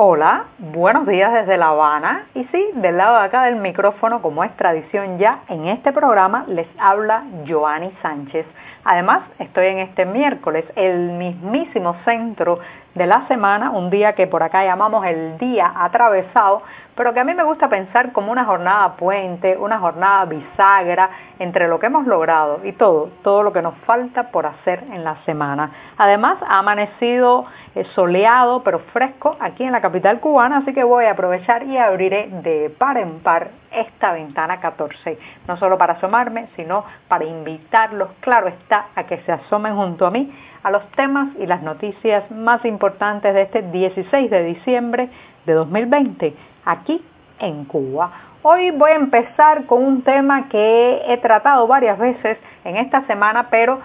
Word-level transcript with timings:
Hola, 0.00 0.44
buenos 0.60 1.08
días 1.08 1.32
desde 1.32 1.56
La 1.56 1.70
Habana 1.70 2.26
y 2.32 2.44
sí, 2.52 2.70
del 2.74 2.98
lado 2.98 3.18
de 3.18 3.24
acá 3.24 3.46
del 3.46 3.56
micrófono, 3.56 4.22
como 4.22 4.44
es 4.44 4.56
tradición 4.56 5.18
ya, 5.18 5.40
en 5.48 5.66
este 5.66 5.90
programa 5.90 6.44
les 6.46 6.68
habla 6.78 7.24
Joanny 7.48 7.90
Sánchez. 8.00 8.46
Además, 8.84 9.22
estoy 9.40 9.66
en 9.66 9.78
este 9.78 10.04
miércoles, 10.06 10.64
el 10.76 11.10
mismísimo 11.14 11.96
centro 12.04 12.60
de 12.94 13.06
la 13.06 13.26
semana, 13.28 13.70
un 13.70 13.90
día 13.90 14.14
que 14.14 14.26
por 14.26 14.42
acá 14.42 14.64
llamamos 14.64 15.04
el 15.06 15.38
día 15.38 15.72
atravesado, 15.76 16.62
pero 16.96 17.14
que 17.14 17.20
a 17.20 17.24
mí 17.24 17.32
me 17.32 17.44
gusta 17.44 17.68
pensar 17.68 18.12
como 18.12 18.32
una 18.32 18.44
jornada 18.44 18.96
puente, 18.96 19.56
una 19.56 19.78
jornada 19.78 20.24
bisagra 20.24 21.10
entre 21.38 21.68
lo 21.68 21.78
que 21.78 21.86
hemos 21.86 22.08
logrado 22.08 22.60
y 22.64 22.72
todo, 22.72 23.10
todo 23.22 23.44
lo 23.44 23.52
que 23.52 23.62
nos 23.62 23.76
falta 23.86 24.32
por 24.32 24.46
hacer 24.46 24.82
en 24.92 25.04
la 25.04 25.16
semana. 25.24 25.70
Además, 25.96 26.38
ha 26.42 26.58
amanecido 26.58 27.44
eh, 27.76 27.84
soleado 27.94 28.64
pero 28.64 28.80
fresco 28.92 29.36
aquí 29.38 29.62
en 29.62 29.70
la 29.70 29.80
capital 29.80 30.18
cubana, 30.18 30.58
así 30.58 30.72
que 30.74 30.82
voy 30.82 31.04
a 31.04 31.12
aprovechar 31.12 31.62
y 31.62 31.76
abriré 31.76 32.28
de 32.42 32.74
par 32.76 32.98
en 32.98 33.20
par 33.20 33.50
esta 33.70 34.12
ventana 34.12 34.58
14, 34.58 35.18
no 35.46 35.56
solo 35.56 35.78
para 35.78 35.92
asomarme, 35.94 36.48
sino 36.56 36.84
para 37.06 37.24
invitarlos, 37.24 38.08
claro 38.20 38.48
está, 38.48 38.86
a 38.96 39.04
que 39.04 39.18
se 39.18 39.30
asomen 39.30 39.76
junto 39.76 40.06
a 40.06 40.10
mí 40.10 40.32
a 40.62 40.70
los 40.70 40.86
temas 40.92 41.28
y 41.38 41.46
las 41.46 41.62
noticias 41.62 42.30
más 42.30 42.64
importantes 42.64 43.34
de 43.34 43.42
este 43.42 43.62
16 43.62 44.30
de 44.30 44.44
diciembre 44.44 45.08
de 45.46 45.52
2020 45.52 46.34
aquí 46.64 47.02
en 47.40 47.64
Cuba. 47.64 48.10
Hoy 48.42 48.70
voy 48.70 48.92
a 48.92 48.96
empezar 48.96 49.66
con 49.66 49.82
un 49.84 50.02
tema 50.02 50.48
que 50.48 51.02
he 51.06 51.16
tratado 51.18 51.66
varias 51.66 51.98
veces 51.98 52.38
en 52.64 52.76
esta 52.76 53.06
semana, 53.06 53.48
pero 53.50 53.80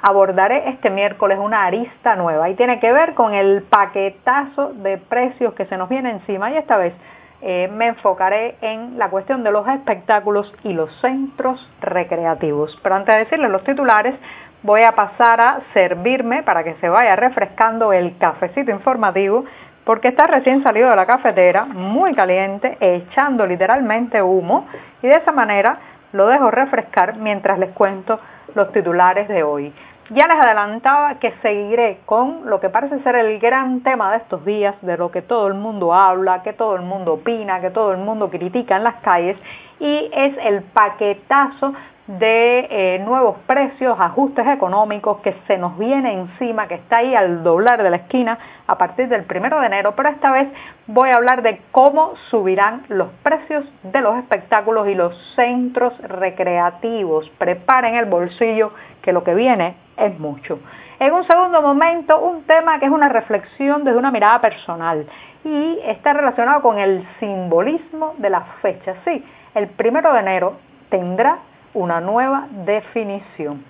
abordaré 0.00 0.68
este 0.70 0.90
miércoles 0.90 1.38
una 1.40 1.64
arista 1.64 2.14
nueva 2.16 2.48
y 2.48 2.54
tiene 2.54 2.78
que 2.78 2.92
ver 2.92 3.14
con 3.14 3.34
el 3.34 3.62
paquetazo 3.62 4.74
de 4.74 4.98
precios 4.98 5.54
que 5.54 5.66
se 5.66 5.76
nos 5.76 5.88
viene 5.88 6.10
encima 6.10 6.50
y 6.50 6.56
esta 6.56 6.76
vez 6.76 6.94
eh, 7.42 7.68
me 7.72 7.88
enfocaré 7.88 8.56
en 8.62 8.98
la 8.98 9.10
cuestión 9.10 9.44
de 9.44 9.50
los 9.50 9.66
espectáculos 9.68 10.52
y 10.64 10.72
los 10.72 10.90
centros 11.00 11.68
recreativos. 11.80 12.78
Pero 12.82 12.94
antes 12.94 13.14
de 13.14 13.18
decirles 13.24 13.50
los 13.50 13.62
titulares, 13.64 14.14
voy 14.62 14.82
a 14.82 14.92
pasar 14.92 15.40
a 15.40 15.60
servirme 15.72 16.42
para 16.42 16.64
que 16.64 16.74
se 16.74 16.88
vaya 16.88 17.16
refrescando 17.16 17.92
el 17.92 18.16
cafecito 18.18 18.70
informativo 18.70 19.44
porque 19.84 20.08
está 20.08 20.26
recién 20.26 20.64
salido 20.64 20.90
de 20.90 20.96
la 20.96 21.06
cafetera, 21.06 21.64
muy 21.64 22.12
caliente, 22.14 22.76
echando 22.80 23.46
literalmente 23.46 24.20
humo 24.20 24.66
y 25.00 25.06
de 25.06 25.14
esa 25.14 25.30
manera 25.30 25.78
lo 26.12 26.26
dejo 26.26 26.50
refrescar 26.50 27.16
mientras 27.16 27.58
les 27.58 27.70
cuento 27.70 28.18
los 28.54 28.72
titulares 28.72 29.28
de 29.28 29.44
hoy. 29.44 29.72
Ya 30.10 30.26
les 30.28 30.38
adelantaba 30.38 31.16
que 31.16 31.32
seguiré 31.42 31.98
con 32.06 32.48
lo 32.48 32.60
que 32.60 32.68
parece 32.68 33.00
ser 33.00 33.16
el 33.16 33.38
gran 33.40 33.82
tema 33.82 34.12
de 34.12 34.18
estos 34.18 34.44
días, 34.44 34.74
de 34.82 34.96
lo 34.96 35.10
que 35.10 35.22
todo 35.22 35.48
el 35.48 35.54
mundo 35.54 35.94
habla, 35.94 36.42
que 36.42 36.52
todo 36.52 36.76
el 36.76 36.82
mundo 36.82 37.14
opina, 37.14 37.60
que 37.60 37.70
todo 37.70 37.92
el 37.92 37.98
mundo 37.98 38.30
critica 38.30 38.76
en 38.76 38.84
las 38.84 38.96
calles, 38.96 39.36
y 39.80 40.10
es 40.12 40.36
el 40.44 40.62
paquetazo 40.62 41.74
de 42.06 42.68
eh, 42.70 42.98
nuevos 43.00 43.36
precios, 43.46 43.98
ajustes 43.98 44.46
económicos 44.46 45.18
que 45.22 45.34
se 45.48 45.58
nos 45.58 45.76
viene 45.76 46.12
encima, 46.12 46.68
que 46.68 46.74
está 46.74 46.98
ahí 46.98 47.14
al 47.16 47.42
doblar 47.42 47.82
de 47.82 47.90
la 47.90 47.96
esquina 47.96 48.38
a 48.68 48.78
partir 48.78 49.08
del 49.08 49.24
primero 49.24 49.58
de 49.58 49.66
enero, 49.66 49.94
pero 49.96 50.10
esta 50.10 50.30
vez 50.30 50.48
voy 50.86 51.10
a 51.10 51.16
hablar 51.16 51.42
de 51.42 51.60
cómo 51.72 52.14
subirán 52.30 52.84
los 52.88 53.08
precios 53.24 53.64
de 53.82 54.00
los 54.00 54.16
espectáculos 54.18 54.86
y 54.88 54.94
los 54.94 55.16
centros 55.34 55.98
recreativos. 55.98 57.28
Preparen 57.38 57.96
el 57.96 58.04
bolsillo 58.04 58.72
que 59.02 59.12
lo 59.12 59.24
que 59.24 59.34
viene 59.34 59.74
es 59.96 60.16
mucho. 60.20 60.60
En 61.00 61.12
un 61.12 61.24
segundo 61.24 61.60
momento, 61.60 62.20
un 62.20 62.44
tema 62.44 62.78
que 62.78 62.86
es 62.86 62.92
una 62.92 63.08
reflexión 63.08 63.84
desde 63.84 63.98
una 63.98 64.12
mirada 64.12 64.40
personal 64.40 65.06
y 65.44 65.78
está 65.84 66.12
relacionado 66.12 66.62
con 66.62 66.78
el 66.78 67.06
simbolismo 67.20 68.14
de 68.18 68.30
la 68.30 68.40
fecha. 68.62 68.94
Sí, 69.04 69.24
el 69.56 69.68
primero 69.68 70.12
de 70.12 70.20
enero 70.20 70.56
tendrá 70.90 71.38
una 71.72 72.00
nueva 72.00 72.46
definición. 72.66 73.64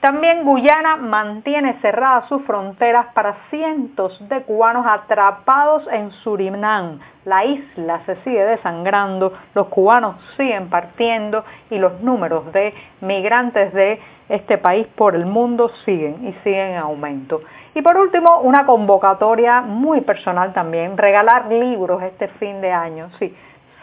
También 0.00 0.44
Guyana 0.44 0.96
mantiene 0.96 1.74
cerradas 1.80 2.28
sus 2.28 2.42
fronteras 2.44 3.06
para 3.14 3.36
cientos 3.50 4.16
de 4.28 4.42
cubanos 4.42 4.84
atrapados 4.86 5.84
en 5.90 6.10
Surinam. 6.22 6.98
La 7.24 7.44
isla 7.44 8.00
se 8.06 8.16
sigue 8.22 8.44
desangrando, 8.44 9.32
los 9.54 9.68
cubanos 9.68 10.16
siguen 10.36 10.68
partiendo 10.70 11.44
y 11.70 11.78
los 11.78 12.00
números 12.00 12.52
de 12.52 12.74
migrantes 13.00 13.72
de 13.72 14.00
este 14.28 14.58
país 14.58 14.86
por 14.94 15.14
el 15.14 15.26
mundo 15.26 15.70
siguen 15.84 16.28
y 16.28 16.32
siguen 16.44 16.72
en 16.72 16.76
aumento. 16.78 17.40
Y 17.74 17.82
por 17.82 17.96
último, 17.96 18.40
una 18.40 18.66
convocatoria 18.66 19.60
muy 19.60 20.00
personal 20.00 20.52
también, 20.52 20.96
regalar 20.96 21.46
libros 21.46 22.02
este 22.02 22.28
fin 22.38 22.60
de 22.60 22.72
año. 22.72 23.10
Sí, 23.18 23.34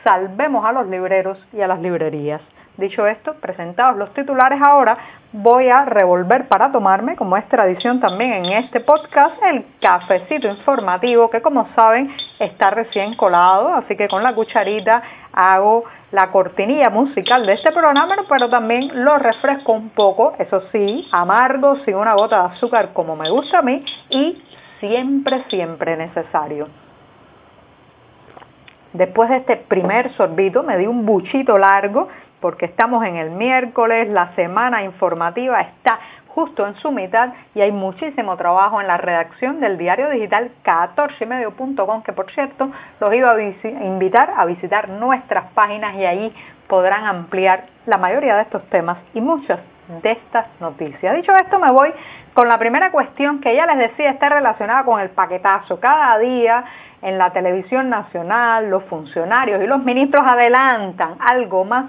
salvemos 0.06 0.64
a 0.64 0.72
los 0.72 0.88
libreros 0.88 1.38
y 1.52 1.62
a 1.62 1.68
las 1.68 1.82
librerías. 1.82 2.40
Dicho 2.78 3.08
esto, 3.08 3.34
presentados 3.42 3.98
los 3.98 4.14
titulares 4.14 4.62
ahora, 4.62 4.98
voy 5.32 5.70
a 5.70 5.86
revolver 5.86 6.48
para 6.48 6.72
tomarme, 6.72 7.16
como 7.16 7.38
es 7.38 7.48
tradición 7.48 8.00
también 8.00 8.34
en 8.34 8.46
este 8.64 8.82
podcast, 8.82 9.42
el 9.44 9.66
cafecito 9.82 10.48
informativo 10.48 11.30
que 11.30 11.42
como 11.42 11.68
saben 11.74 12.14
está 12.38 12.70
recién 12.70 13.16
colado, 13.16 13.74
así 13.74 13.96
que 13.96 14.08
con 14.08 14.22
la 14.22 14.36
cucharita 14.36 15.02
hago 15.34 15.86
la 16.12 16.32
cortinilla 16.32 16.90
musical 16.90 17.46
de 17.46 17.54
este 17.54 17.72
programa, 17.72 18.16
pero 18.30 18.50
también 18.50 19.04
lo 19.04 19.18
refresco 19.18 19.72
un 19.72 19.90
poco, 19.90 20.34
eso 20.38 20.62
sí, 20.72 21.08
amargo, 21.12 21.78
sin 21.86 21.96
una 21.96 22.14
gota 22.14 22.44
de 22.44 22.56
azúcar 22.56 22.90
como 22.94 23.16
me 23.16 23.30
gusta 23.30 23.60
a 23.60 23.62
mí 23.64 23.84
y 24.10 24.44
siempre, 24.80 25.46
siempre 25.50 25.98
necesario. 25.98 26.85
Después 28.96 29.30
de 29.30 29.38
este 29.38 29.58
primer 29.58 30.10
sorbito 30.14 30.64
me 30.64 30.78
di 30.78 30.88
un 30.88 31.06
buchito 31.06 31.58
largo 31.58 32.08
porque 32.40 32.66
estamos 32.66 33.04
en 33.04 33.18
el 33.18 33.30
miércoles, 33.30 34.08
la 34.08 34.34
semana 34.36 34.84
informativa 34.84 35.60
está 35.60 36.00
justo 36.30 36.66
en 36.66 36.76
su 36.76 36.92
mitad 36.92 37.34
y 37.54 37.60
hay 37.60 37.74
muchísimo 37.74 38.38
trabajo 38.38 38.80
en 38.80 38.88
la 38.88 38.96
redacción 38.96 39.60
del 39.60 39.78
diario 39.78 40.10
digital 40.12 40.50
14medio.com, 40.64 42.04
que 42.04 42.14
por 42.14 42.32
cierto 42.32 42.72
los 43.02 43.14
iba 43.14 43.32
a 43.32 43.42
invitar 43.42 44.34
a 44.38 44.46
visitar 44.46 44.88
nuestras 44.88 45.52
páginas 45.52 45.96
y 45.96 46.06
ahí 46.06 46.34
podrán 46.70 47.04
ampliar 47.06 47.66
la 47.88 47.98
mayoría 47.98 48.38
de 48.38 48.44
estos 48.44 48.64
temas 48.70 48.98
y 49.14 49.20
muchas 49.20 49.60
de 50.02 50.12
estas 50.12 50.48
noticias. 50.62 51.16
Dicho 51.16 51.36
esto, 51.36 51.60
me 51.60 51.70
voy 51.70 51.94
con 52.34 52.48
la 52.48 52.58
primera 52.58 52.92
cuestión 52.92 53.42
que 53.42 53.54
ya 53.56 53.66
les 53.66 53.78
decía 53.78 54.10
está 54.12 54.30
relacionada 54.30 54.84
con 54.84 55.02
el 55.02 55.10
paquetazo. 55.10 55.80
Cada 55.82 56.18
día 56.18 56.64
en 57.06 57.20
la 57.20 57.32
televisión 57.32 57.90
nacional 57.90 58.70
los 58.70 58.84
funcionarios 58.86 59.64
y 59.64 59.68
los 59.68 59.84
ministros 59.84 60.26
adelantan 60.26 61.16
algo 61.20 61.64
más 61.64 61.86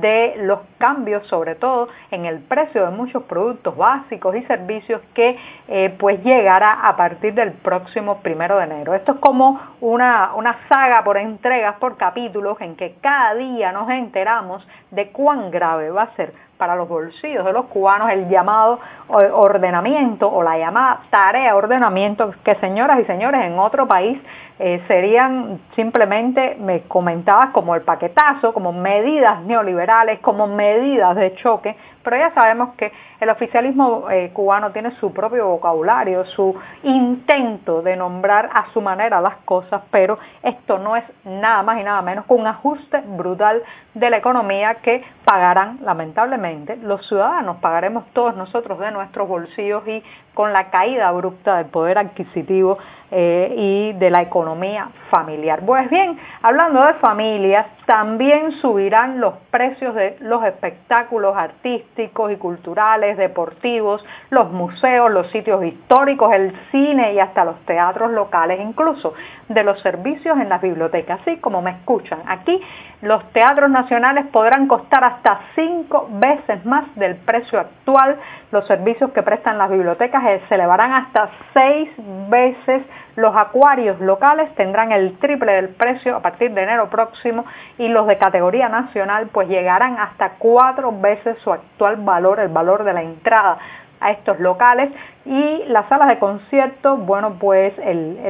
de 0.00 0.34
los 0.38 0.60
cambios, 0.78 1.26
sobre 1.26 1.54
todo 1.56 1.88
en 2.10 2.24
el 2.24 2.38
precio 2.38 2.84
de 2.86 2.92
muchos 2.92 3.24
productos 3.24 3.76
básicos 3.76 4.34
y 4.36 4.42
servicios 4.42 5.02
que 5.12 5.36
eh, 5.68 5.94
pues 5.98 6.22
llegará 6.22 6.88
a 6.88 6.96
partir 6.96 7.34
del 7.34 7.52
próximo 7.52 8.18
primero 8.18 8.58
de 8.58 8.64
enero. 8.64 8.94
Esto 8.94 9.12
es 9.12 9.18
como 9.18 9.60
una, 9.80 10.34
una 10.34 10.56
saga 10.68 11.02
por 11.04 11.18
entregas, 11.18 11.76
por 11.76 11.96
capítulos, 11.96 12.60
en 12.60 12.76
que 12.76 12.94
cada 13.00 13.34
día 13.34 13.72
nos 13.72 13.90
enteramos 13.90 14.66
de 14.92 15.10
cuán 15.10 15.50
grave 15.50 15.90
va 15.90 16.02
a 16.02 16.14
ser 16.14 16.32
para 16.58 16.76
los 16.76 16.88
bolsillos 16.88 17.44
de 17.44 17.52
los 17.52 17.66
cubanos 17.66 18.10
el 18.10 18.28
llamado 18.28 18.78
eh, 19.08 19.28
ordenamiento 19.32 20.32
o 20.32 20.44
la 20.44 20.56
llamada 20.56 21.00
tarea 21.10 21.56
ordenamiento 21.56 22.32
que 22.44 22.54
señoras 22.56 23.00
y 23.00 23.04
señores 23.04 23.42
en 23.44 23.58
otro 23.58 23.88
país 23.88 24.16
eh, 24.64 24.80
serían 24.86 25.58
simplemente 25.74 26.56
me 26.60 26.82
comentadas 26.82 27.50
como 27.50 27.74
el 27.74 27.82
paquetazo, 27.82 28.54
como 28.54 28.72
medidas 28.72 29.42
neoliberales, 29.42 30.20
como 30.20 30.46
medidas 30.46 31.16
de 31.16 31.34
choque, 31.34 31.74
pero 32.04 32.16
ya 32.16 32.32
sabemos 32.32 32.74
que 32.76 32.92
el 33.18 33.30
oficialismo 33.30 34.08
eh, 34.10 34.30
cubano 34.32 34.70
tiene 34.70 34.92
su 35.00 35.12
propio 35.12 35.48
vocabulario, 35.48 36.24
su 36.26 36.54
intento 36.82 37.82
de 37.82 37.96
nombrar 37.96 38.50
a 38.52 38.66
su 38.72 38.80
manera 38.80 39.20
las 39.20 39.36
cosas, 39.44 39.82
pero 39.90 40.18
esto 40.42 40.78
no 40.78 40.96
es 40.96 41.04
nada 41.24 41.62
más 41.62 41.80
y 41.80 41.82
nada 41.82 42.02
menos 42.02 42.26
que 42.26 42.34
un 42.34 42.46
ajuste 42.46 43.00
brutal 43.16 43.62
de 43.94 44.10
la 44.10 44.18
economía 44.18 44.76
que 44.82 45.04
pagarán 45.24 45.78
lamentablemente 45.82 46.76
los 46.76 47.06
ciudadanos, 47.06 47.58
pagaremos 47.58 48.04
todos 48.12 48.36
nosotros 48.36 48.78
de 48.80 48.90
nuestros 48.90 49.28
bolsillos 49.28 49.86
y 49.86 50.02
con 50.34 50.52
la 50.52 50.70
caída 50.70 51.08
abrupta 51.08 51.56
del 51.56 51.66
poder 51.66 51.98
adquisitivo 51.98 52.78
eh, 53.10 53.54
y 53.56 53.98
de 53.98 54.10
la 54.10 54.22
economía 54.22 54.88
familiar. 55.10 55.60
Pues 55.66 55.90
bien, 55.90 56.18
hablando 56.40 56.82
de 56.86 56.94
familias, 56.94 57.66
también 57.84 58.52
subirán 58.52 59.20
los 59.20 59.34
precios 59.50 59.94
de 59.94 60.16
los 60.20 60.42
espectáculos 60.44 61.36
artísticos 61.36 62.32
y 62.32 62.36
culturales, 62.36 63.18
deportivos, 63.18 64.02
los 64.30 64.50
museos, 64.50 65.10
los 65.10 65.30
sitios 65.30 65.62
históricos, 65.62 66.32
el 66.32 66.54
cine 66.70 67.12
y 67.12 67.18
hasta 67.18 67.44
los 67.44 67.60
teatros 67.66 68.12
locales, 68.12 68.58
incluso 68.60 69.12
de 69.48 69.62
los 69.62 69.78
servicios 69.82 70.38
en 70.38 70.48
las 70.48 70.62
bibliotecas, 70.62 71.20
así 71.20 71.36
como 71.36 71.60
me 71.60 71.72
escuchan. 71.72 72.20
Aquí 72.26 72.58
los 73.02 73.22
teatros 73.32 73.68
nacionales 73.68 74.24
podrán 74.32 74.68
costar 74.72 75.04
hasta 75.04 75.38
cinco 75.54 76.08
veces 76.12 76.64
más 76.64 76.84
del 76.94 77.16
precio 77.16 77.60
actual. 77.60 78.16
Los 78.52 78.66
servicios 78.66 79.12
que 79.12 79.22
prestan 79.22 79.58
las 79.58 79.68
bibliotecas 79.68 80.24
eh, 80.24 80.40
se 80.48 80.54
elevarán 80.54 80.94
hasta 80.94 81.28
seis 81.52 81.90
veces. 82.30 82.82
Los 83.16 83.36
acuarios 83.36 84.00
locales 84.00 84.54
tendrán 84.54 84.90
el 84.90 85.18
triple 85.18 85.52
del 85.52 85.68
precio 85.68 86.16
a 86.16 86.22
partir 86.22 86.52
de 86.54 86.62
enero 86.62 86.88
próximo 86.88 87.44
y 87.76 87.88
los 87.88 88.06
de 88.06 88.16
categoría 88.16 88.70
nacional 88.70 89.28
pues 89.30 89.46
llegarán 89.46 89.98
hasta 89.98 90.36
cuatro 90.38 90.90
veces 90.98 91.36
su 91.40 91.52
actual 91.52 91.96
valor, 91.96 92.40
el 92.40 92.48
valor 92.48 92.84
de 92.84 92.94
la 92.94 93.02
entrada 93.02 93.58
a 94.02 94.10
estos 94.10 94.40
locales 94.40 94.90
y 95.24 95.64
las 95.68 95.88
salas 95.88 96.08
de 96.08 96.18
concierto, 96.18 96.96
bueno, 96.96 97.36
pues 97.38 97.72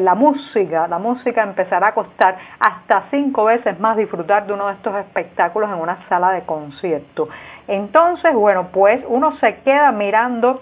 la 0.00 0.14
música, 0.14 0.86
la 0.86 0.98
música 0.98 1.42
empezará 1.42 1.88
a 1.88 1.94
costar 1.94 2.36
hasta 2.60 3.04
cinco 3.10 3.44
veces 3.44 3.80
más 3.80 3.96
disfrutar 3.96 4.46
de 4.46 4.52
uno 4.52 4.66
de 4.68 4.74
estos 4.74 4.94
espectáculos 4.96 5.70
en 5.70 5.76
una 5.76 6.06
sala 6.08 6.32
de 6.32 6.42
concierto. 6.42 7.28
Entonces, 7.66 8.34
bueno, 8.34 8.68
pues 8.72 9.02
uno 9.08 9.36
se 9.38 9.56
queda 9.62 9.90
mirando 9.92 10.60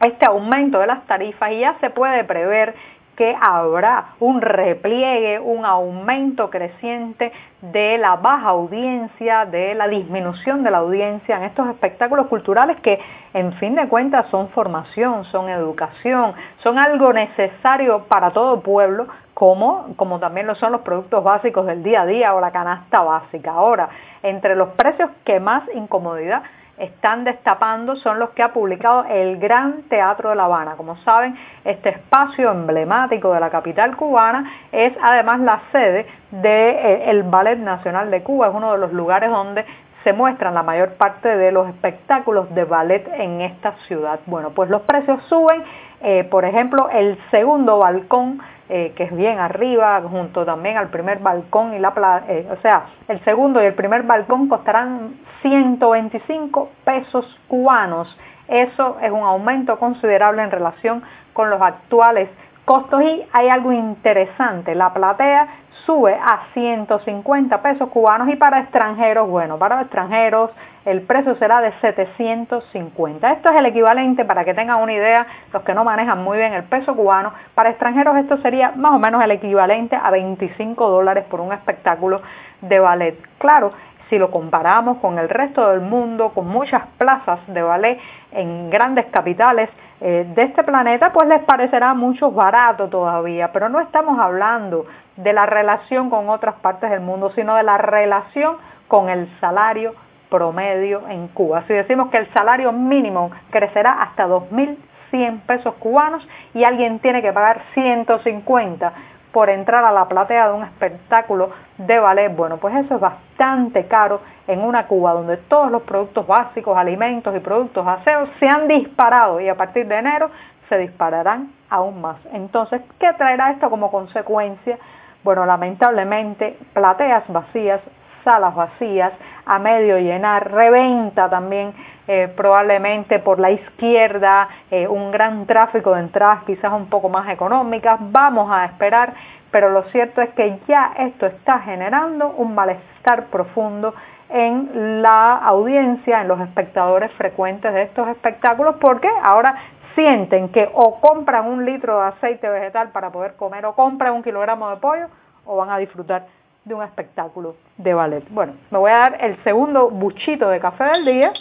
este 0.00 0.26
aumento 0.26 0.80
de 0.80 0.88
las 0.88 1.06
tarifas 1.06 1.52
y 1.52 1.60
ya 1.60 1.76
se 1.80 1.90
puede 1.90 2.24
prever 2.24 2.74
que 3.16 3.36
habrá 3.40 4.14
un 4.20 4.40
repliegue, 4.40 5.38
un 5.38 5.64
aumento 5.64 6.50
creciente 6.50 7.32
de 7.60 7.98
la 7.98 8.16
baja 8.16 8.48
audiencia, 8.48 9.44
de 9.46 9.74
la 9.74 9.86
disminución 9.86 10.62
de 10.62 10.70
la 10.70 10.78
audiencia 10.78 11.36
en 11.36 11.44
estos 11.44 11.68
espectáculos 11.68 12.26
culturales 12.28 12.80
que 12.80 12.98
en 13.34 13.52
fin 13.54 13.74
de 13.74 13.88
cuentas 13.88 14.26
son 14.30 14.48
formación, 14.48 15.24
son 15.26 15.48
educación, 15.48 16.34
son 16.58 16.78
algo 16.78 17.12
necesario 17.12 18.04
para 18.08 18.30
todo 18.30 18.60
pueblo, 18.60 19.06
como, 19.34 19.94
como 19.96 20.18
también 20.18 20.46
lo 20.46 20.54
son 20.54 20.72
los 20.72 20.82
productos 20.82 21.22
básicos 21.24 21.66
del 21.66 21.82
día 21.82 22.02
a 22.02 22.06
día 22.06 22.34
o 22.34 22.40
la 22.40 22.50
canasta 22.50 23.00
básica. 23.02 23.52
Ahora, 23.52 23.88
entre 24.22 24.54
los 24.54 24.70
precios 24.70 25.10
que 25.24 25.40
más 25.40 25.62
incomodidad 25.74 26.42
están 26.82 27.22
destapando 27.22 27.94
son 27.94 28.18
los 28.18 28.30
que 28.30 28.42
ha 28.42 28.52
publicado 28.52 29.04
el 29.04 29.38
Gran 29.38 29.84
Teatro 29.84 30.30
de 30.30 30.34
La 30.34 30.46
Habana. 30.46 30.74
Como 30.76 30.96
saben, 30.98 31.38
este 31.64 31.90
espacio 31.90 32.50
emblemático 32.50 33.32
de 33.32 33.38
la 33.38 33.50
capital 33.50 33.96
cubana 33.96 34.50
es 34.72 34.92
además 35.00 35.40
la 35.40 35.60
sede 35.70 36.06
del 36.32 37.20
eh, 37.20 37.24
Ballet 37.24 37.58
Nacional 37.58 38.10
de 38.10 38.22
Cuba, 38.24 38.48
es 38.48 38.54
uno 38.54 38.72
de 38.72 38.78
los 38.78 38.92
lugares 38.92 39.30
donde 39.30 39.64
se 40.04 40.12
muestran 40.12 40.54
la 40.54 40.62
mayor 40.62 40.94
parte 40.94 41.28
de 41.36 41.52
los 41.52 41.68
espectáculos 41.68 42.52
de 42.54 42.64
ballet 42.64 43.06
en 43.14 43.40
esta 43.40 43.72
ciudad. 43.86 44.20
Bueno, 44.26 44.50
pues 44.50 44.70
los 44.70 44.82
precios 44.82 45.22
suben, 45.24 45.62
eh, 46.00 46.24
por 46.24 46.44
ejemplo, 46.44 46.88
el 46.90 47.18
segundo 47.30 47.78
balcón 47.78 48.40
eh, 48.68 48.94
que 48.96 49.04
es 49.04 49.14
bien 49.14 49.38
arriba, 49.38 50.00
junto 50.08 50.46
también 50.46 50.78
al 50.78 50.88
primer 50.88 51.18
balcón 51.18 51.74
y 51.74 51.78
la 51.78 51.92
eh, 52.28 52.48
o 52.50 52.56
sea, 52.62 52.84
el 53.06 53.22
segundo 53.22 53.62
y 53.62 53.66
el 53.66 53.74
primer 53.74 54.04
balcón 54.04 54.48
costarán 54.48 55.16
125 55.42 56.70
pesos 56.84 57.38
cubanos. 57.48 58.16
Eso 58.48 58.96
es 59.02 59.10
un 59.10 59.24
aumento 59.24 59.78
considerable 59.78 60.42
en 60.42 60.50
relación 60.50 61.02
con 61.34 61.50
los 61.50 61.60
actuales 61.60 62.30
costos 62.64 63.02
y 63.02 63.24
hay 63.32 63.48
algo 63.48 63.72
interesante, 63.72 64.74
la 64.74 64.94
platea 64.94 65.48
sube 65.86 66.14
a 66.14 66.46
150 66.54 67.62
pesos 67.62 67.88
cubanos 67.90 68.28
y 68.28 68.36
para 68.36 68.60
extranjeros, 68.60 69.28
bueno, 69.28 69.58
para 69.58 69.80
extranjeros 69.80 70.50
el 70.84 71.02
precio 71.02 71.36
será 71.36 71.60
de 71.60 71.72
750. 71.80 73.32
Esto 73.32 73.50
es 73.50 73.56
el 73.56 73.66
equivalente, 73.66 74.24
para 74.24 74.44
que 74.44 74.54
tengan 74.54 74.82
una 74.82 74.92
idea, 74.92 75.26
los 75.52 75.62
que 75.62 75.74
no 75.74 75.84
manejan 75.84 76.22
muy 76.22 76.38
bien 76.38 76.52
el 76.54 76.64
peso 76.64 76.94
cubano, 76.94 77.32
para 77.54 77.70
extranjeros 77.70 78.16
esto 78.16 78.38
sería 78.38 78.72
más 78.76 78.92
o 78.92 78.98
menos 78.98 79.22
el 79.22 79.30
equivalente 79.30 79.96
a 79.96 80.10
25 80.10 80.88
dólares 80.88 81.24
por 81.30 81.40
un 81.40 81.52
espectáculo 81.52 82.22
de 82.60 82.78
ballet. 82.80 83.16
Claro, 83.38 83.72
si 84.10 84.18
lo 84.18 84.30
comparamos 84.30 84.98
con 84.98 85.18
el 85.18 85.28
resto 85.28 85.70
del 85.70 85.80
mundo, 85.80 86.30
con 86.34 86.46
muchas 86.46 86.86
plazas 86.98 87.40
de 87.46 87.62
ballet 87.62 87.98
en 88.32 88.68
grandes 88.68 89.06
capitales 89.06 89.70
eh, 90.00 90.26
de 90.34 90.42
este 90.42 90.64
planeta, 90.64 91.12
pues 91.12 91.28
les 91.28 91.42
parecerá 91.44 91.94
mucho 91.94 92.30
barato 92.30 92.88
todavía, 92.88 93.52
pero 93.52 93.68
no 93.68 93.80
estamos 93.80 94.18
hablando 94.18 94.84
de 95.16 95.32
la 95.32 95.46
relación 95.46 96.10
con 96.10 96.28
otras 96.28 96.56
partes 96.56 96.90
del 96.90 97.00
mundo, 97.00 97.32
sino 97.34 97.54
de 97.56 97.62
la 97.62 97.78
relación 97.78 98.56
con 98.88 99.08
el 99.08 99.28
salario 99.40 99.94
promedio 100.30 101.02
en 101.08 101.28
Cuba. 101.28 101.64
Si 101.66 101.74
decimos 101.74 102.10
que 102.10 102.16
el 102.16 102.32
salario 102.32 102.72
mínimo 102.72 103.30
crecerá 103.50 104.02
hasta 104.02 104.26
2.100 104.26 105.40
pesos 105.42 105.74
cubanos 105.74 106.26
y 106.54 106.64
alguien 106.64 106.98
tiene 107.00 107.20
que 107.20 107.32
pagar 107.32 107.62
150 107.74 108.92
por 109.32 109.48
entrar 109.50 109.84
a 109.84 109.92
la 109.92 110.08
platea 110.08 110.48
de 110.48 110.54
un 110.54 110.64
espectáculo 110.64 111.50
de 111.78 111.98
ballet, 111.98 112.34
bueno, 112.34 112.58
pues 112.58 112.74
eso 112.76 112.94
es 112.94 113.00
bastante 113.00 113.86
caro 113.86 114.20
en 114.46 114.60
una 114.62 114.86
Cuba 114.86 115.12
donde 115.12 115.36
todos 115.36 115.70
los 115.70 115.82
productos 115.82 116.26
básicos, 116.26 116.76
alimentos 116.76 117.34
y 117.34 117.40
productos 117.40 117.86
aseos 117.86 118.28
se 118.38 118.46
han 118.46 118.68
disparado 118.68 119.40
y 119.40 119.48
a 119.48 119.56
partir 119.56 119.86
de 119.86 119.96
enero 119.96 120.30
se 120.68 120.78
dispararán 120.78 121.52
aún 121.70 122.00
más. 122.00 122.16
Entonces, 122.32 122.82
¿qué 122.98 123.12
traerá 123.14 123.50
esto 123.50 123.70
como 123.70 123.90
consecuencia? 123.90 124.78
Bueno, 125.24 125.46
lamentablemente, 125.46 126.58
plateas 126.72 127.24
vacías, 127.28 127.80
salas 128.24 128.54
vacías, 128.54 129.12
a 129.46 129.58
medio 129.58 129.98
llenar, 129.98 130.50
reventa 130.52 131.28
también 131.28 131.74
eh, 132.08 132.32
probablemente 132.36 133.18
por 133.18 133.38
la 133.38 133.50
izquierda, 133.50 134.48
eh, 134.70 134.88
un 134.88 135.10
gran 135.10 135.46
tráfico 135.46 135.94
de 135.94 136.00
entradas 136.00 136.44
quizás 136.44 136.72
un 136.72 136.86
poco 136.86 137.08
más 137.08 137.28
económicas, 137.28 137.98
vamos 138.00 138.50
a 138.50 138.64
esperar, 138.64 139.14
pero 139.50 139.70
lo 139.70 139.82
cierto 139.84 140.20
es 140.20 140.30
que 140.30 140.58
ya 140.66 140.92
esto 140.98 141.26
está 141.26 141.60
generando 141.60 142.30
un 142.30 142.54
malestar 142.54 143.26
profundo 143.26 143.94
en 144.30 145.02
la 145.02 145.36
audiencia, 145.36 146.22
en 146.22 146.28
los 146.28 146.40
espectadores 146.40 147.12
frecuentes 147.12 147.72
de 147.72 147.82
estos 147.82 148.08
espectáculos, 148.08 148.76
porque 148.80 149.08
ahora 149.22 149.54
sienten 149.94 150.48
que 150.50 150.68
o 150.72 151.00
compran 151.00 151.46
un 151.46 151.64
litro 151.64 151.98
de 151.98 152.06
aceite 152.08 152.48
vegetal 152.48 152.90
para 152.90 153.10
poder 153.10 153.34
comer 153.36 153.64
o 153.66 153.74
compran 153.74 154.14
un 154.14 154.22
kilogramo 154.22 154.70
de 154.70 154.76
pollo 154.76 155.06
o 155.44 155.56
van 155.56 155.70
a 155.70 155.78
disfrutar 155.78 156.26
de 156.64 156.74
un 156.74 156.82
espectáculo 156.82 157.56
de 157.76 157.94
ballet. 157.94 158.24
Bueno, 158.30 158.54
me 158.70 158.78
voy 158.78 158.90
a 158.90 158.98
dar 158.98 159.24
el 159.24 159.42
segundo 159.42 159.90
buchito 159.90 160.48
de 160.48 160.60
café 160.60 160.84
del 160.84 161.04
día 161.04 161.32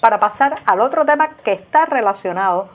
para 0.00 0.20
pasar 0.20 0.60
al 0.66 0.80
otro 0.80 1.04
tema 1.04 1.30
que 1.44 1.52
está 1.52 1.86
relacionado 1.86 2.68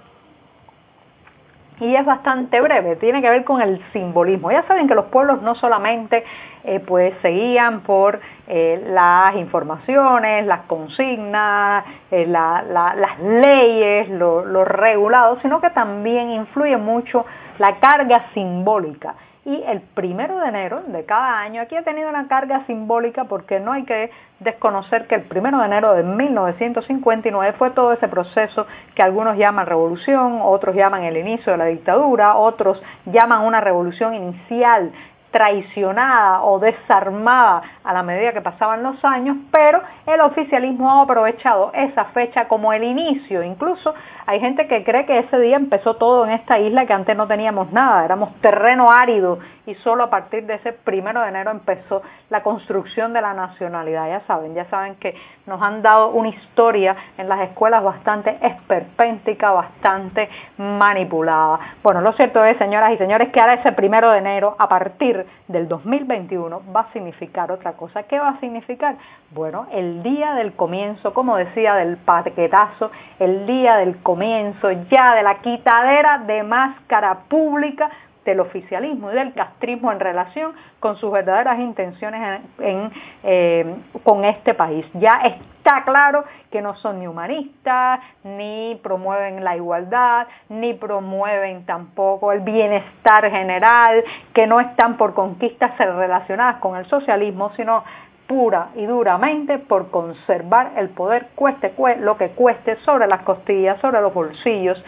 y 1.82 1.96
es 1.96 2.06
bastante 2.06 2.62
breve, 2.62 2.96
tiene 2.98 3.22
que 3.22 3.30
ver 3.30 3.44
con 3.44 3.60
el 3.60 3.82
simbolismo. 3.92 4.52
Ya 4.52 4.62
saben 4.68 4.88
que 4.88 4.94
los 4.94 5.06
pueblos 5.06 5.42
no 5.42 5.56
solamente 5.56 6.24
eh, 6.64 6.80
pues 6.80 7.14
seguían 7.24 7.82
por 7.82 8.20
eh, 8.48 8.86
las 8.88 9.36
informaciones, 9.36 10.46
las 10.46 10.62
consignas, 10.68 11.84
eh, 12.12 12.28
las 12.28 13.20
leyes, 13.20 14.10
lo, 14.10 14.46
lo 14.46 14.64
regulado, 14.64 15.40
sino 15.42 15.60
que 15.60 15.72
también 15.72 16.30
influye 16.30 16.78
mucho 16.78 17.26
la 17.58 17.80
carga 17.80 18.26
simbólica 18.36 19.16
y 19.44 19.64
el 19.64 19.82
primero 19.82 20.38
de 20.38 20.50
enero 20.50 20.84
de 20.86 21.04
cada 21.06 21.40
año 21.40 21.62
aquí 21.62 21.76
ha 21.76 21.84
tenido 21.84 22.10
una 22.10 22.28
carga 22.28 22.64
simbólica 22.68 23.24
porque 23.24 23.60
no 23.60 23.72
hay 23.72 23.86
que 23.86 24.12
desconocer 24.40 25.08
que 25.08 25.16
el 25.16 25.24
primero 25.24 25.60
de 25.60 25.66
enero 25.66 25.94
de 25.94 26.04
1959 26.04 27.54
fue 27.58 27.72
todo 27.72 27.92
ese 27.92 28.08
proceso 28.08 28.68
que 28.94 29.02
algunos 29.02 29.38
llaman 29.38 29.66
revolución, 29.66 30.40
otros 30.44 30.76
llaman 30.76 31.04
el 31.04 31.18
inicio 31.18 31.54
de 31.54 31.58
la 31.58 31.66
dictadura, 31.66 32.36
otros 32.36 32.82
llaman 33.06 33.44
una 33.44 33.62
revolución 33.62 34.14
inicial 34.14 34.92
traicionada 35.32 36.44
o 36.44 36.60
desarmada 36.60 37.62
a 37.84 37.94
la 37.94 38.04
medida 38.04 38.34
que 38.34 38.42
pasaban 38.42 38.84
los 38.84 39.04
años, 39.04 39.38
pero 39.52 39.82
el 40.06 40.22
oficialismo 40.22 40.92
ha 40.92 41.04
aprovechado 41.04 41.72
esa 41.74 42.06
fecha 42.06 42.48
como 42.48 42.74
el 42.74 42.84
inicio. 42.84 43.44
Incluso 43.44 43.94
hay 44.26 44.40
gente 44.40 44.68
que 44.68 44.84
cree 44.84 45.06
que 45.06 45.20
ese 45.20 45.40
día 45.40 45.56
empezó 45.56 45.96
todo 45.96 46.26
en 46.26 46.32
esta 46.32 46.60
isla 46.60 46.86
que 46.86 46.94
antes 46.94 47.18
no 47.18 47.28
teníamos 47.28 47.72
nada, 47.72 48.06
éramos 48.06 48.34
terreno 48.42 48.92
árido 48.92 49.40
y 49.66 49.76
solo 49.76 50.04
a 50.04 50.10
partir 50.10 50.46
de 50.46 50.56
ese 50.56 50.74
primero 50.74 51.22
de 51.22 51.30
enero 51.30 51.52
empezó 51.52 52.02
la 52.30 52.44
construcción 52.44 53.14
de 53.14 53.22
la 53.22 53.34
nacionalidad. 53.34 54.08
Ya 54.08 54.22
saben, 54.22 54.54
ya 54.54 54.66
saben 54.66 54.96
que 54.96 55.16
nos 55.46 55.62
han 55.62 55.82
dado 55.82 56.10
una 56.10 56.30
historia 56.30 56.96
en 57.18 57.30
las 57.30 57.42
escuelas 57.42 57.84
bastante 57.84 58.38
esperpéntica, 58.42 59.52
bastante 59.52 60.30
manipulada. 60.58 61.60
Bueno, 61.84 62.02
lo 62.02 62.14
cierto 62.14 62.44
es, 62.44 62.58
señoras 62.58 62.94
y 62.94 62.98
señores, 62.98 63.30
que 63.30 63.40
ahora 63.40 63.56
ese 63.56 63.72
primero 63.72 64.12
de 64.12 64.20
enero, 64.20 64.56
a 64.58 64.68
partir 64.68 65.21
del 65.48 65.68
2021, 65.68 66.62
va 66.76 66.82
a 66.82 66.94
significar 66.94 67.52
otra 67.52 67.74
cosa. 67.74 68.04
¿Qué 68.04 68.20
va 68.20 68.30
a 68.30 68.40
significar? 68.40 68.96
Bueno, 69.32 69.68
el 69.72 70.04
día 70.04 70.34
del 70.34 70.54
comienzo, 70.54 71.14
como 71.14 71.38
decía, 71.38 71.76
del 71.76 71.98
paquetazo, 71.98 72.92
el 73.20 73.46
día 73.46 73.78
del 73.78 73.98
comienzo 73.98 74.72
ya 74.90 75.16
de 75.16 75.24
la 75.24 75.40
quitadera 75.42 76.20
de 76.20 76.44
máscara 76.44 77.20
pública 77.30 77.90
del 78.26 78.40
oficialismo 78.40 79.12
y 79.12 79.16
del 79.16 79.34
castrismo 79.34 79.92
en 79.92 80.00
relación 80.00 80.54
con 80.80 80.98
sus 80.98 81.12
verdaderas 81.12 81.60
intenciones 81.60 82.42
en, 82.60 82.92
eh, 83.24 83.76
con 84.04 84.26
este 84.26 84.54
país. 84.54 84.86
Ya 84.94 85.22
está 85.24 85.84
claro 85.84 86.24
que 86.52 86.62
no 86.62 86.76
son 86.76 87.00
ni 87.00 87.08
humanistas, 87.08 88.00
ni 88.24 88.80
promueven 88.84 89.44
la 89.44 89.56
igualdad, 89.56 90.28
ni 90.50 90.74
promueven 90.74 91.66
tampoco 91.66 92.32
el 92.32 92.42
bienestar 92.42 93.30
general, 93.30 94.04
que 94.34 94.48
no 94.48 94.60
están 94.60 94.98
por 94.98 95.14
conquistas 95.14 95.78
relacionadas 95.78 96.58
con 96.58 96.78
el 96.78 96.86
socialismo, 96.86 97.52
sino 97.56 97.84
pura 98.28 98.70
y 98.76 98.86
duramente 98.86 99.58
por 99.60 99.92
conservar 99.92 100.72
el 100.78 100.90
poder, 100.90 101.28
cueste 101.36 101.74
lo 102.00 102.18
que 102.18 102.30
cueste, 102.30 102.78
sobre 102.78 103.08
las 103.08 103.24
costillas, 103.24 103.80
sobre 103.82 104.00
los 104.00 104.14
bolsillos, 104.14 104.82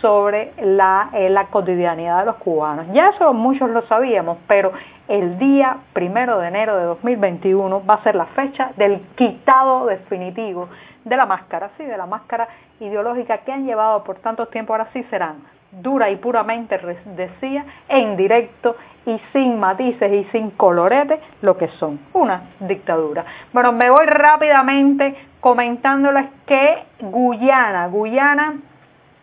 sobre 0.00 0.52
la, 0.60 1.10
eh, 1.12 1.28
la 1.30 1.46
cotidianidad 1.46 2.20
de 2.20 2.26
los 2.26 2.36
cubanos. 2.36 2.86
Ya 2.92 3.10
eso 3.10 3.32
muchos 3.32 3.70
lo 3.70 3.82
sabíamos, 3.86 4.38
pero 4.46 4.72
el 5.08 5.38
día 5.38 5.78
primero 5.92 6.38
de 6.38 6.48
enero 6.48 6.76
de 6.76 6.84
2021 6.84 7.84
va 7.84 7.94
a 7.94 8.02
ser 8.02 8.14
la 8.14 8.26
fecha 8.26 8.72
del 8.76 9.00
quitado 9.16 9.86
definitivo 9.86 10.68
de 11.04 11.16
la 11.16 11.26
máscara, 11.26 11.70
sí, 11.76 11.84
de 11.84 11.96
la 11.96 12.06
máscara 12.06 12.48
ideológica 12.80 13.38
que 13.38 13.52
han 13.52 13.66
llevado 13.66 14.04
por 14.04 14.16
tanto 14.16 14.46
tiempo, 14.46 14.72
ahora 14.72 14.88
sí 14.92 15.02
serán 15.10 15.36
dura 15.82 16.10
y 16.10 16.16
puramente, 16.16 16.78
decía, 17.16 17.64
en 17.88 18.16
directo 18.16 18.76
y 19.06 19.20
sin 19.32 19.58
matices 19.58 20.12
y 20.12 20.24
sin 20.30 20.50
colorete, 20.50 21.20
lo 21.42 21.56
que 21.56 21.68
son 21.80 21.98
una 22.12 22.42
dictadura. 22.60 23.24
Bueno, 23.52 23.72
me 23.72 23.90
voy 23.90 24.06
rápidamente 24.06 25.14
comentándoles 25.40 26.26
que 26.46 26.84
Guyana, 27.00 27.88
Guyana 27.88 28.54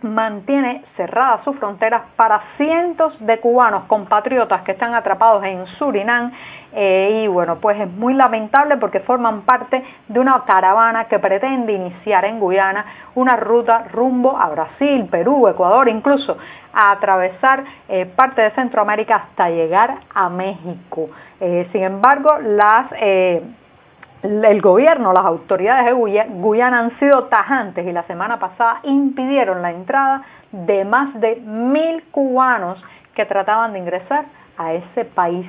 mantiene 0.03 0.84
cerradas 0.96 1.43
sus 1.43 1.58
fronteras 1.58 2.03
para 2.15 2.41
cientos 2.58 3.13
de 3.20 3.39
cubanos 3.39 3.84
compatriotas 3.86 4.62
que 4.63 4.74
están 4.74 4.93
atrapados 4.96 5.43
en 5.43 5.65
Surinam 5.77 6.31
eh, 6.74 7.24
y 7.24 7.27
bueno, 7.27 7.58
pues 7.60 7.79
es 7.79 7.89
muy 7.89 8.13
lamentable 8.13 8.77
porque 8.77 9.01
forman 9.01 9.41
parte 9.41 9.84
de 10.08 10.20
una 10.20 10.43
caravana 10.46 11.05
que 11.05 11.20
pretende 11.20 11.74
iniciar 11.74 12.25
en 12.25 12.39
Guyana 12.39 12.86
una 13.15 13.36
ruta 13.36 13.86
rumbo 13.91 14.38
a 14.38 14.50
Brasil, 14.50 15.08
Perú, 15.12 15.48
Ecuador, 15.48 15.89
incluso 15.89 16.38
a 16.74 16.91
atravesar 16.91 17.63
eh, 17.89 18.05
parte 18.05 18.41
de 18.41 18.51
Centroamérica 18.51 19.15
hasta 19.15 19.50
llegar 19.50 20.00
a 20.13 20.29
México. 20.29 21.10
Eh, 21.39 21.67
sin 21.72 21.84
embargo, 21.84 22.38
las 22.39 22.88
el 24.23 24.61
gobierno, 24.61 25.13
las 25.13 25.25
autoridades 25.25 25.85
de 25.85 25.93
Guyana 25.93 26.79
han 26.79 26.99
sido 26.99 27.23
tajantes 27.23 27.85
y 27.85 27.91
la 27.91 28.03
semana 28.03 28.39
pasada 28.39 28.79
impidieron 28.83 29.61
la 29.61 29.71
entrada 29.71 30.21
de 30.51 30.85
más 30.85 31.19
de 31.19 31.37
mil 31.37 32.03
cubanos 32.11 32.83
que 33.15 33.25
trataban 33.25 33.73
de 33.73 33.79
ingresar 33.79 34.25
a 34.57 34.73
ese 34.73 35.05
país. 35.05 35.47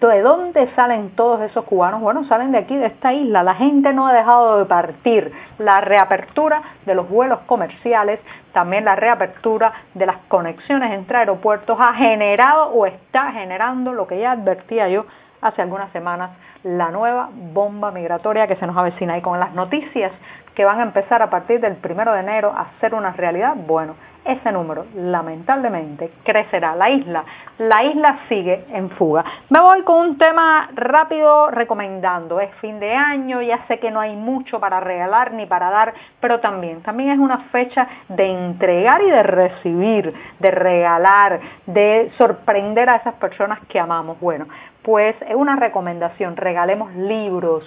¿De 0.00 0.22
dónde 0.22 0.70
salen 0.74 1.10
todos 1.10 1.42
esos 1.42 1.64
cubanos? 1.64 2.00
Bueno, 2.00 2.24
salen 2.24 2.52
de 2.52 2.58
aquí, 2.58 2.74
de 2.74 2.86
esta 2.86 3.12
isla. 3.12 3.42
La 3.42 3.54
gente 3.54 3.92
no 3.92 4.06
ha 4.06 4.14
dejado 4.14 4.58
de 4.58 4.64
partir. 4.64 5.30
La 5.58 5.82
reapertura 5.82 6.62
de 6.86 6.94
los 6.94 7.06
vuelos 7.06 7.40
comerciales, 7.40 8.18
también 8.54 8.86
la 8.86 8.96
reapertura 8.96 9.74
de 9.92 10.06
las 10.06 10.16
conexiones 10.28 10.92
entre 10.92 11.18
aeropuertos 11.18 11.76
ha 11.78 11.92
generado 11.94 12.68
o 12.68 12.86
está 12.86 13.32
generando 13.32 13.92
lo 13.92 14.06
que 14.06 14.20
ya 14.20 14.32
advertía 14.32 14.88
yo 14.88 15.04
hace 15.44 15.62
algunas 15.62 15.92
semanas, 15.92 16.30
la 16.64 16.90
nueva 16.90 17.28
bomba 17.32 17.90
migratoria 17.90 18.46
que 18.46 18.56
se 18.56 18.66
nos 18.66 18.76
avecina 18.76 19.16
y 19.18 19.22
con 19.22 19.38
las 19.38 19.54
noticias 19.54 20.10
que 20.54 20.64
van 20.64 20.80
a 20.80 20.84
empezar 20.84 21.20
a 21.20 21.30
partir 21.30 21.60
del 21.60 21.76
primero 21.76 22.12
de 22.12 22.20
enero 22.20 22.52
a 22.56 22.66
ser 22.80 22.94
una 22.94 23.12
realidad, 23.12 23.54
bueno, 23.56 23.94
ese 24.24 24.52
número 24.52 24.86
lamentablemente 24.94 26.10
crecerá. 26.22 26.74
La 26.74 26.88
isla, 26.88 27.24
la 27.58 27.84
isla 27.84 28.20
sigue 28.28 28.64
en 28.72 28.88
fuga. 28.90 29.22
Me 29.50 29.60
voy 29.60 29.82
con 29.82 29.96
un 29.96 30.18
tema 30.18 30.70
rápido 30.74 31.50
recomendando. 31.50 32.40
Es 32.40 32.50
fin 32.54 32.80
de 32.80 32.94
año, 32.94 33.42
ya 33.42 33.66
sé 33.66 33.78
que 33.78 33.90
no 33.90 34.00
hay 34.00 34.16
mucho 34.16 34.58
para 34.60 34.80
regalar 34.80 35.32
ni 35.32 35.44
para 35.44 35.68
dar, 35.70 35.92
pero 36.20 36.40
también, 36.40 36.82
también 36.82 37.10
es 37.10 37.18
una 37.18 37.38
fecha 37.50 37.86
de 38.08 38.26
entregar 38.26 39.02
y 39.02 39.10
de 39.10 39.22
recibir, 39.22 40.14
de 40.38 40.50
regalar, 40.50 41.40
de 41.66 42.10
sorprender 42.16 42.88
a 42.88 42.96
esas 42.96 43.14
personas 43.14 43.58
que 43.68 43.78
amamos. 43.78 44.18
Bueno, 44.20 44.46
pues 44.84 45.16
es 45.22 45.34
una 45.34 45.56
recomendación, 45.56 46.36
regalemos 46.36 46.94
libros, 46.94 47.64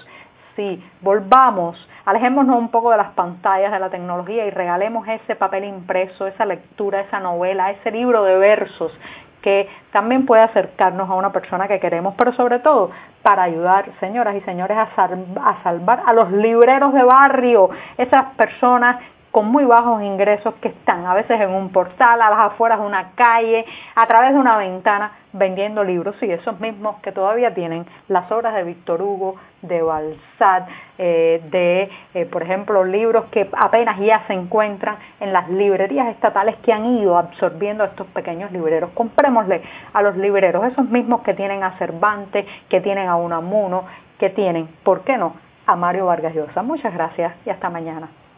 sí, 0.56 0.84
volvamos, 1.02 1.76
alejémonos 2.06 2.58
un 2.58 2.70
poco 2.70 2.92
de 2.92 2.98
las 2.98 3.12
pantallas 3.12 3.72
de 3.72 3.80
la 3.80 3.90
tecnología 3.90 4.46
y 4.46 4.52
regalemos 4.52 5.08
ese 5.08 5.36
papel 5.36 5.64
impreso, 5.64 6.28
esa 6.28 6.46
lectura, 6.46 7.02
esa 7.02 7.20
novela, 7.20 7.72
ese 7.72 7.92
libro 7.92 8.24
de 8.24 8.38
versos 8.38 8.98
que 9.42 9.68
también 9.92 10.26
puede 10.26 10.42
acercarnos 10.42 11.10
a 11.10 11.14
una 11.14 11.32
persona 11.32 11.68
que 11.68 11.80
queremos, 11.80 12.16
pero 12.18 12.34
sobre 12.34 12.60
todo 12.60 12.92
para 13.24 13.44
ayudar, 13.44 13.86
señoras 14.00 14.36
y 14.36 14.42
señores, 14.42 14.78
a, 14.78 14.84
a 14.86 15.64
salvar 15.64 16.04
a 16.06 16.14
los 16.14 16.32
libreros 16.32 16.94
de 16.94 17.04
barrio, 17.04 17.70
esas 17.98 18.26
personas 18.36 18.98
con 19.38 19.52
muy 19.52 19.66
bajos 19.66 20.02
ingresos 20.02 20.56
que 20.56 20.70
están 20.70 21.06
a 21.06 21.14
veces 21.14 21.40
en 21.40 21.52
un 21.52 21.70
portal, 21.70 22.20
a 22.24 22.30
las 22.32 22.40
afueras 22.40 22.80
de 22.80 22.88
una 22.88 23.12
calle, 23.12 23.68
a 23.94 24.08
través 24.08 24.34
de 24.34 24.40
una 24.40 24.58
ventana 24.58 25.12
vendiendo 25.32 25.84
libros, 25.84 26.16
y 26.24 26.32
esos 26.32 26.60
mismos 26.60 26.96
que 27.04 27.12
todavía 27.12 27.54
tienen 27.54 27.86
las 28.08 28.32
obras 28.32 28.56
de 28.56 28.64
Víctor 28.64 29.00
Hugo, 29.00 29.36
de 29.62 29.84
Balzac, 29.84 30.68
eh, 30.98 31.40
de, 31.52 31.88
eh, 32.16 32.26
por 32.26 32.42
ejemplo, 32.42 32.84
libros 32.84 33.26
que 33.26 33.48
apenas 33.56 34.00
ya 34.00 34.24
se 34.26 34.34
encuentran 34.34 34.98
en 35.20 35.32
las 35.32 35.48
librerías 35.50 36.08
estatales 36.08 36.56
que 36.64 36.74
han 36.74 36.88
ido 36.98 37.16
absorbiendo 37.16 37.84
a 37.84 37.88
estos 37.90 38.08
pequeños 38.08 38.52
libreros. 38.52 38.90
Comprémosle 38.96 39.62
a 39.94 40.02
los 40.02 40.18
libreros, 40.18 40.66
esos 40.66 40.90
mismos 40.90 41.22
que 41.22 41.36
tienen 41.36 41.64
a 41.64 41.78
Cervantes, 41.78 42.44
que 42.70 42.82
tienen 42.82 43.08
a 43.08 43.18
Unamuno, 43.18 43.84
que 44.18 44.32
tienen, 44.32 44.68
¿por 44.82 45.02
qué 45.02 45.16
no?, 45.16 45.36
a 45.68 45.76
Mario 45.76 46.08
Vargas 46.08 46.34
Llosa. 46.34 46.64
Muchas 46.64 46.92
gracias 46.92 47.36
y 47.46 47.52
hasta 47.52 47.70
mañana. 47.70 48.10